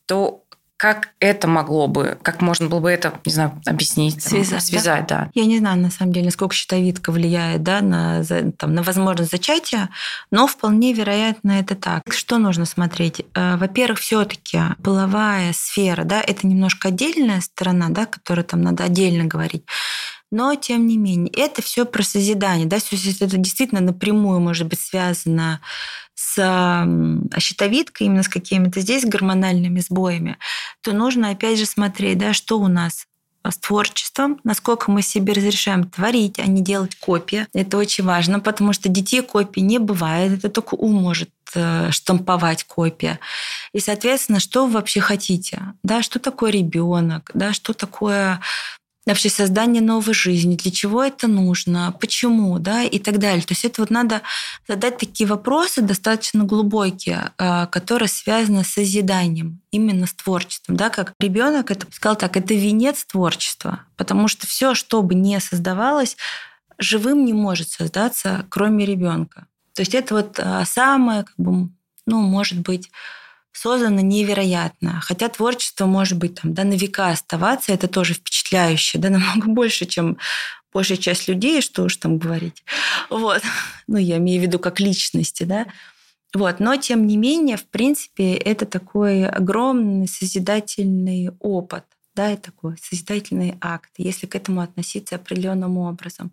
то 0.07 0.43
как 0.79 1.09
это 1.19 1.45
могло 1.49 1.89
бы, 1.89 2.17
как 2.21 2.41
можно 2.41 2.69
было 2.69 2.79
бы 2.79 2.89
это, 2.89 3.13
не 3.25 3.33
знаю, 3.33 3.61
объяснить, 3.65 4.23
связать, 4.23 4.63
связать 4.63 5.07
да? 5.07 5.25
да. 5.25 5.31
Я 5.33 5.45
не 5.45 5.57
знаю, 5.57 5.77
на 5.77 5.91
самом 5.91 6.13
деле, 6.13 6.27
насколько 6.27 6.55
щитовидка 6.55 7.11
влияет 7.11 7.63
да, 7.63 7.81
на, 7.81 8.23
там, 8.57 8.73
на 8.73 8.81
возможность 8.81 9.29
зачатия, 9.29 9.89
но 10.31 10.47
вполне 10.47 10.93
вероятно 10.93 11.59
это 11.59 11.75
так. 11.75 12.03
Что 12.09 12.37
нужно 12.37 12.63
смотреть? 12.63 13.25
Э, 13.35 13.57
во-первых, 13.57 13.99
все 13.99 14.23
таки 14.23 14.57
половая 14.81 15.51
сфера, 15.51 16.05
да, 16.05 16.21
это 16.21 16.47
немножко 16.47 16.87
отдельная 16.87 17.41
сторона, 17.41 17.89
да, 17.89 18.05
которую 18.05 18.45
там 18.45 18.61
надо 18.61 18.85
отдельно 18.85 19.25
говорить. 19.25 19.65
Но, 20.31 20.53
тем 20.55 20.87
не 20.87 20.97
менее, 20.97 21.33
это 21.35 21.61
все 21.61 21.85
про 21.85 22.03
созидание. 22.03 22.67
Да? 22.67 22.77
То 22.77 22.85
есть 22.91 23.21
это 23.21 23.35
действительно 23.37 23.81
напрямую 23.81 24.39
может 24.39 24.67
быть 24.67 24.79
связано 24.79 25.59
с 26.21 26.85
щитовидкой, 27.39 28.07
именно 28.07 28.23
с 28.23 28.27
какими-то 28.27 28.81
здесь 28.81 29.05
гормональными 29.05 29.79
сбоями, 29.79 30.37
то 30.81 30.91
нужно 30.91 31.29
опять 31.29 31.57
же 31.57 31.65
смотреть, 31.65 32.17
да, 32.17 32.33
что 32.33 32.59
у 32.59 32.67
нас 32.67 33.05
с 33.47 33.57
творчеством, 33.57 34.41
насколько 34.43 34.91
мы 34.91 35.01
себе 35.01 35.31
разрешаем 35.31 35.89
творить, 35.89 36.37
а 36.39 36.45
не 36.45 36.61
делать 36.61 36.95
копии. 36.95 37.47
Это 37.53 37.77
очень 37.77 38.03
важно, 38.03 38.41
потому 38.41 38.73
что 38.73 38.89
детей 38.89 39.21
копий 39.21 39.61
не 39.61 39.79
бывает. 39.79 40.37
Это 40.37 40.49
только 40.49 40.75
ум 40.75 40.95
может 40.95 41.29
э, 41.55 41.89
штамповать 41.91 42.65
копия. 42.65 43.19
И, 43.71 43.79
соответственно, 43.79 44.41
что 44.41 44.65
вы 44.65 44.73
вообще 44.73 44.99
хотите? 44.99 45.73
Да, 45.83 46.03
что 46.03 46.19
такое 46.19 46.51
ребенок? 46.51 47.31
Да, 47.33 47.53
что 47.53 47.71
такое 47.73 48.41
вообще 49.11 49.29
создание 49.29 49.81
новой 49.81 50.13
жизни, 50.13 50.55
для 50.55 50.71
чего 50.71 51.03
это 51.03 51.27
нужно, 51.27 51.95
почему, 51.99 52.59
да, 52.59 52.83
и 52.83 52.99
так 52.99 53.19
далее. 53.19 53.41
То 53.41 53.53
есть 53.53 53.65
это 53.65 53.81
вот 53.81 53.89
надо 53.89 54.21
задать 54.67 54.97
такие 54.97 55.27
вопросы 55.27 55.81
достаточно 55.81 56.43
глубокие, 56.43 57.31
а, 57.37 57.67
которые 57.67 58.09
связаны 58.09 58.63
с 58.63 58.69
созиданием, 58.69 59.61
именно 59.71 60.07
с 60.07 60.13
творчеством, 60.13 60.75
да, 60.75 60.89
как 60.89 61.13
ребенок 61.19 61.71
это 61.71 61.87
сказал 61.91 62.15
так, 62.15 62.37
это 62.37 62.53
венец 62.53 63.05
творчества, 63.05 63.81
потому 63.97 64.27
что 64.27 64.47
все, 64.47 64.73
что 64.73 65.01
бы 65.01 65.15
не 65.15 65.39
создавалось, 65.39 66.17
живым 66.77 67.25
не 67.25 67.33
может 67.33 67.69
создаться, 67.69 68.45
кроме 68.49 68.85
ребенка. 68.85 69.47
То 69.73 69.81
есть 69.81 69.95
это 69.95 70.15
вот 70.15 70.39
а, 70.39 70.65
самое, 70.65 71.23
как 71.23 71.35
бы, 71.37 71.69
ну, 72.05 72.21
может 72.21 72.59
быть, 72.59 72.89
создано 73.51 74.01
невероятно. 74.01 75.01
Хотя 75.01 75.29
творчество 75.29 75.85
может 75.85 76.17
быть 76.17 76.35
там, 76.35 76.53
да, 76.53 76.63
на 76.63 76.73
века 76.73 77.09
оставаться, 77.09 77.73
это 77.73 77.87
тоже 77.87 78.13
впечатляюще, 78.13 78.97
да, 78.97 79.09
намного 79.11 79.47
больше, 79.47 79.85
чем 79.85 80.17
большая 80.73 80.97
часть 80.97 81.27
людей, 81.27 81.61
что 81.61 81.83
уж 81.83 81.97
там 81.97 82.17
говорить. 82.17 82.63
Вот. 83.09 83.41
Ну, 83.87 83.97
я 83.97 84.17
имею 84.17 84.41
в 84.41 84.43
виду 84.43 84.59
как 84.59 84.79
личности, 84.79 85.43
да. 85.43 85.65
Вот. 86.33 86.59
Но, 86.59 86.75
тем 86.75 87.07
не 87.07 87.17
менее, 87.17 87.57
в 87.57 87.65
принципе, 87.65 88.33
это 88.33 88.65
такой 88.65 89.25
огромный 89.25 90.07
созидательный 90.07 91.31
опыт, 91.39 91.85
да, 92.15 92.31
и 92.31 92.37
такой 92.37 92.75
созидательный 92.81 93.55
акт, 93.61 93.89
если 93.97 94.27
к 94.27 94.35
этому 94.35 94.61
относиться 94.61 95.15
определенным 95.15 95.77
образом. 95.77 96.31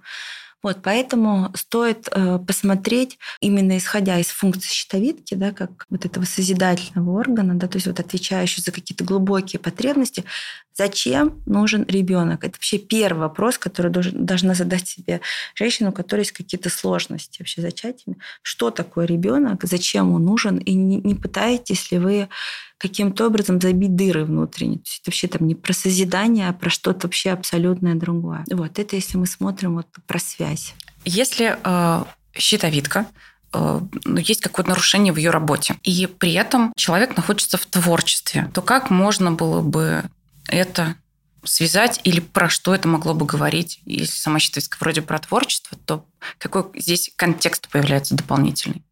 Вот, 0.62 0.78
поэтому 0.82 1.52
стоит 1.54 2.08
э, 2.10 2.38
посмотреть, 2.38 3.18
именно 3.40 3.78
исходя 3.78 4.18
из 4.18 4.26
функции 4.26 4.68
щитовидки, 4.68 5.34
да, 5.34 5.52
как 5.52 5.86
вот 5.90 6.04
этого 6.04 6.24
созидательного 6.24 7.18
органа, 7.18 7.54
да, 7.54 7.68
то 7.68 7.76
есть 7.76 7.86
вот 7.86 8.00
отвечающего 8.00 8.62
за 8.62 8.72
какие-то 8.72 9.04
глубокие 9.04 9.60
потребности, 9.60 10.24
зачем 10.74 11.42
нужен 11.46 11.84
ребенок? 11.86 12.42
Это 12.42 12.54
вообще 12.54 12.78
первый 12.78 13.20
вопрос, 13.20 13.58
который 13.58 13.90
должен, 13.90 14.26
должна 14.26 14.54
задать 14.54 14.88
себе 14.88 15.20
женщина, 15.54 15.90
у 15.90 15.92
которой 15.92 16.20
есть 16.20 16.32
какие-то 16.32 16.70
сложности 16.70 17.40
вообще 17.40 17.62
зачатиями. 17.62 18.18
Что 18.42 18.70
такое 18.70 19.06
ребенок? 19.06 19.62
Зачем 19.64 20.12
он 20.12 20.24
нужен? 20.24 20.58
И 20.58 20.74
не, 20.74 20.96
не 20.96 21.14
пытаетесь 21.14 21.92
ли 21.92 21.98
вы 21.98 22.28
каким-то 22.78 23.26
образом 23.26 23.60
забить 23.60 23.96
дыры 23.96 24.24
внутренние. 24.24 24.78
То 24.78 24.84
есть 24.86 25.00
это 25.00 25.10
вообще 25.10 25.28
там 25.28 25.46
не 25.46 25.54
про 25.54 25.72
созидание, 25.72 26.48
а 26.48 26.52
про 26.52 26.70
что-то 26.70 27.06
вообще 27.06 27.30
абсолютное 27.30 27.94
другое. 27.94 28.44
Вот 28.50 28.78
это 28.78 28.96
если 28.96 29.16
мы 29.16 29.26
смотрим 29.26 29.76
вот 29.76 29.86
про 30.06 30.18
связь. 30.18 30.74
Если 31.04 31.56
э, 31.62 32.04
щитовидка 32.36 33.06
э, 33.52 33.80
ну, 34.04 34.18
есть 34.18 34.40
какое-то 34.42 34.70
нарушение 34.70 35.12
в 35.12 35.16
ее 35.16 35.30
работе, 35.30 35.76
и 35.82 36.06
при 36.06 36.34
этом 36.34 36.72
человек 36.76 37.16
находится 37.16 37.56
в 37.56 37.66
творчестве, 37.66 38.50
то 38.52 38.60
как 38.60 38.90
можно 38.90 39.32
было 39.32 39.62
бы 39.62 40.04
это 40.48 40.96
связать 41.44 42.00
или 42.04 42.20
про 42.20 42.48
что 42.48 42.74
это 42.74 42.88
могло 42.88 43.14
бы 43.14 43.24
говорить? 43.24 43.80
Если 43.86 44.16
сама 44.16 44.38
щитовидка 44.38 44.76
вроде 44.80 45.02
про 45.02 45.18
творчество, 45.18 45.78
то 45.86 46.04
какой 46.38 46.64
здесь 46.78 47.10
контекст 47.16 47.68
появляется 47.68 48.14
дополнительный? 48.14 48.82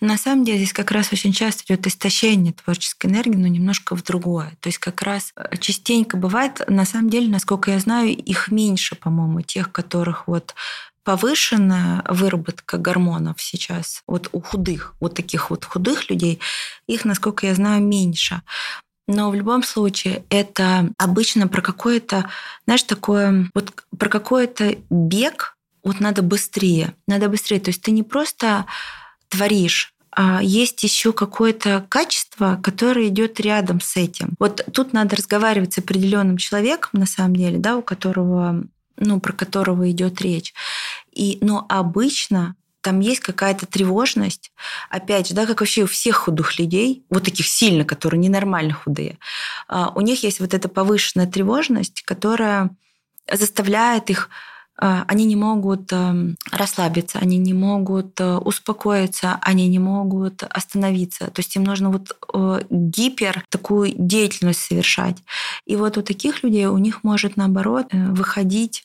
На 0.00 0.16
самом 0.16 0.44
деле 0.44 0.58
здесь 0.58 0.72
как 0.72 0.90
раз 0.90 1.12
очень 1.12 1.32
часто 1.32 1.62
идет 1.64 1.86
истощение 1.86 2.54
творческой 2.54 3.08
энергии, 3.08 3.36
но 3.36 3.46
немножко 3.46 3.94
в 3.94 4.02
другое. 4.02 4.56
То 4.60 4.68
есть 4.68 4.78
как 4.78 5.02
раз 5.02 5.32
э, 5.36 5.56
частенько 5.58 6.16
бывает, 6.16 6.62
на 6.66 6.86
самом 6.86 7.10
деле, 7.10 7.28
насколько 7.28 7.70
я 7.70 7.78
знаю, 7.78 8.08
их 8.08 8.50
меньше, 8.50 8.94
по-моему, 8.94 9.42
тех, 9.42 9.70
которых 9.70 10.26
вот 10.28 10.54
повышенная 11.04 12.04
выработка 12.08 12.78
гормонов 12.78 13.40
сейчас 13.40 14.02
вот 14.06 14.28
у 14.32 14.40
худых, 14.40 14.94
вот 15.00 15.14
таких 15.14 15.50
вот 15.50 15.64
худых 15.64 16.10
людей, 16.10 16.38
их, 16.86 17.04
насколько 17.04 17.46
я 17.46 17.54
знаю, 17.54 17.82
меньше. 17.82 18.42
Но 19.06 19.30
в 19.30 19.34
любом 19.34 19.62
случае 19.62 20.24
это 20.28 20.90
обычно 20.98 21.48
про 21.48 21.62
какое-то, 21.62 22.30
знаешь, 22.66 22.82
такое, 22.82 23.50
вот 23.54 23.72
про 23.98 24.08
какой-то 24.10 24.76
бег, 24.90 25.56
вот 25.82 26.00
надо 26.00 26.22
быстрее, 26.22 26.94
надо 27.06 27.30
быстрее. 27.30 27.60
То 27.60 27.70
есть 27.70 27.80
ты 27.80 27.90
не 27.90 28.02
просто 28.02 28.66
творишь, 29.28 29.94
а 30.10 30.42
есть 30.42 30.82
еще 30.82 31.12
какое-то 31.12 31.86
качество, 31.88 32.58
которое 32.62 33.08
идет 33.08 33.38
рядом 33.40 33.80
с 33.80 33.96
этим. 33.96 34.34
Вот 34.38 34.66
тут 34.72 34.92
надо 34.92 35.16
разговаривать 35.16 35.74
с 35.74 35.78
определенным 35.78 36.38
человеком, 36.38 36.90
на 36.94 37.06
самом 37.06 37.36
деле, 37.36 37.58
да, 37.58 37.76
у 37.76 37.82
которого, 37.82 38.64
ну, 38.96 39.20
про 39.20 39.32
которого 39.32 39.90
идет 39.90 40.20
речь. 40.20 40.54
И, 41.12 41.38
но 41.40 41.66
обычно 41.68 42.56
там 42.80 43.00
есть 43.00 43.20
какая-то 43.20 43.66
тревожность. 43.66 44.50
Опять 44.88 45.28
же, 45.28 45.34
да, 45.34 45.46
как 45.46 45.60
вообще 45.60 45.82
у 45.82 45.86
всех 45.86 46.16
худых 46.16 46.58
людей, 46.58 47.04
вот 47.10 47.24
таких 47.24 47.46
сильно, 47.46 47.84
которые 47.84 48.18
ненормально 48.18 48.72
худые, 48.72 49.18
а, 49.68 49.92
у 49.94 50.00
них 50.00 50.22
есть 50.22 50.40
вот 50.40 50.54
эта 50.54 50.68
повышенная 50.68 51.26
тревожность, 51.26 52.02
которая 52.02 52.70
заставляет 53.30 54.10
их 54.10 54.30
они 54.80 55.24
не 55.24 55.36
могут 55.36 55.92
эм, 55.92 56.36
расслабиться, 56.52 57.18
они 57.18 57.38
не 57.38 57.52
могут 57.52 58.20
э, 58.20 58.36
успокоиться, 58.36 59.38
они 59.42 59.66
не 59.68 59.78
могут 59.78 60.42
остановиться. 60.44 61.26
То 61.26 61.40
есть 61.40 61.56
им 61.56 61.64
нужно 61.64 61.90
вот 61.90 62.16
э, 62.32 62.60
гипер 62.70 63.44
такую 63.50 63.94
деятельность 63.96 64.60
совершать. 64.60 65.16
И 65.66 65.76
вот 65.76 65.98
у 65.98 66.02
таких 66.02 66.42
людей 66.42 66.66
у 66.66 66.78
них 66.78 67.02
может 67.02 67.36
наоборот 67.36 67.86
э, 67.92 68.10
выходить 68.12 68.84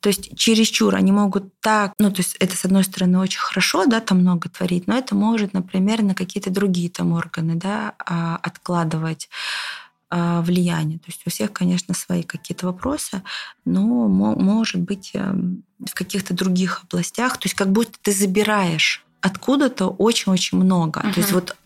то 0.00 0.10
есть 0.10 0.36
чересчур 0.38 0.94
они 0.94 1.10
могут 1.10 1.60
так, 1.60 1.92
ну, 1.98 2.10
то 2.10 2.20
есть 2.20 2.36
это, 2.38 2.56
с 2.56 2.64
одной 2.64 2.84
стороны, 2.84 3.18
очень 3.18 3.40
хорошо, 3.40 3.84
да, 3.86 4.00
там 4.00 4.20
много 4.20 4.48
творить, 4.48 4.86
но 4.86 4.96
это 4.96 5.16
может, 5.16 5.54
например, 5.54 6.02
на 6.02 6.14
какие-то 6.14 6.50
другие 6.50 6.88
там 6.88 7.12
органы, 7.12 7.56
да, 7.56 7.94
а, 7.98 8.36
откладывать 8.36 9.28
а, 9.28 9.77
влияние. 10.10 10.98
То 10.98 11.06
есть 11.08 11.22
у 11.26 11.30
всех, 11.30 11.52
конечно, 11.52 11.94
свои 11.94 12.22
какие-то 12.22 12.66
вопросы, 12.66 13.22
но 13.64 14.08
может 14.08 14.80
быть 14.80 15.10
эм, 15.12 15.64
в 15.84 15.94
каких-то 15.94 16.32
других 16.32 16.82
областях, 16.84 17.36
то 17.36 17.46
есть 17.46 17.54
как 17.54 17.70
будто 17.70 17.98
ты 18.00 18.12
забираешь 18.12 19.04
откуда-то 19.20 19.88
очень-очень 19.88 20.58
много. 20.58 21.00
Uh-huh. 21.00 21.12
То 21.12 21.20
есть 21.20 21.32
вот 21.32 21.56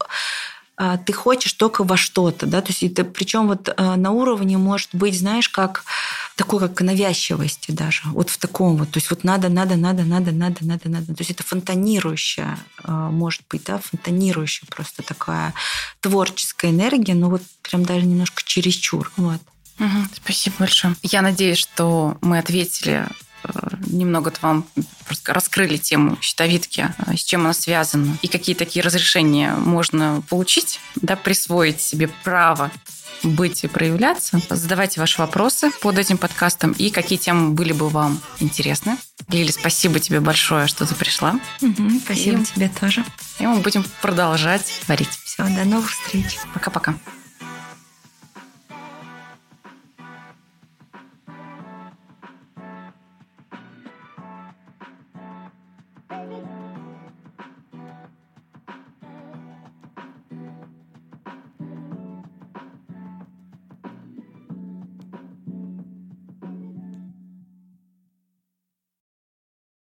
а, 0.77 0.97
ты 0.99 1.13
хочешь 1.13 1.53
только 1.53 1.85
во 1.85 1.97
что-то, 1.97 2.47
да, 2.47 2.61
то 2.61 2.71
есть 2.71 2.83
это 2.83 3.05
причем 3.05 3.47
вот 3.47 3.73
а, 3.77 3.97
на 3.97 4.11
уровне 4.11 4.59
может 4.59 4.91
быть, 4.95 5.19
знаешь, 5.19 5.49
как 5.49 5.85
такой 6.37 6.61
как 6.61 6.81
навязчивости 6.81 7.71
даже, 7.71 8.03
вот 8.07 8.31
в 8.31 8.39
таком 8.39 8.77
вот, 8.77 8.91
то 8.91 8.99
есть 8.99 9.11
вот 9.11 9.25
надо, 9.25 9.49
надо, 9.49 9.77
надо, 9.77 10.03
надо, 10.03 10.33
надо, 10.33 10.65
надо, 10.65 10.89
надо, 10.89 11.07
то 11.07 11.21
есть 11.21 11.31
это 11.31 11.43
фонтанирующая, 11.43 12.59
а, 12.85 13.11
может 13.11 13.43
быть, 13.51 13.65
да, 13.65 13.79
фонтанирующая 13.79 14.67
просто 14.69 15.03
такая 15.03 15.55
творческая 16.01 16.71
энергия, 16.71 17.15
но 17.15 17.29
вот 17.31 17.43
прям 17.63 17.85
даже 17.85 18.07
немножко 18.07 18.43
чересчур, 18.45 19.11
вот. 19.17 19.41
Угу, 19.79 20.09
спасибо 20.23 20.57
большое. 20.61 20.95
Я 21.03 21.23
надеюсь, 21.23 21.59
что 21.59 22.19
мы 22.21 22.39
ответили 22.39 23.09
Э, 23.45 23.51
немного 23.87 24.33
вам 24.41 24.67
раскрыли 25.27 25.77
тему 25.77 26.17
щитовидки, 26.21 26.95
э, 27.07 27.17
с 27.17 27.25
чем 27.25 27.43
она 27.43 27.55
связана, 27.55 28.17
и 28.23 28.29
какие 28.29 28.55
такие 28.55 28.85
разрешения 28.85 29.55
можно 29.55 30.23
получить, 30.29 30.79
да, 30.97 31.17
присвоить 31.17 31.81
себе 31.81 32.09
право 32.23 32.71
быть 33.23 33.65
и 33.65 33.69
проявляться. 33.69 34.41
Задавайте 34.51 35.01
ваши 35.01 35.21
вопросы 35.21 35.71
под 35.81 35.99
этим 35.99 36.19
подкастом 36.19 36.73
и 36.73 36.91
какие 36.91 37.19
темы 37.19 37.51
были 37.51 37.73
бы 37.73 37.89
вам 37.89 38.21
интересны. 38.41 38.97
Лили, 39.29 39.51
спасибо 39.51 40.01
тебе 40.01 40.21
большое, 40.21 40.67
что 40.67 40.87
ты 40.87 40.95
пришла. 40.95 41.39
Угу, 41.61 42.01
спасибо 42.05 42.41
и, 42.41 42.45
тебе 42.45 42.69
тоже. 42.69 43.05
И 43.39 43.47
мы 43.47 43.61
будем 43.61 43.85
продолжать 44.01 44.81
творить. 44.85 45.11
Все, 45.25 45.45
до 45.45 45.65
новых 45.65 45.91
встреч. 45.91 46.39
Пока-пока. 46.55 46.95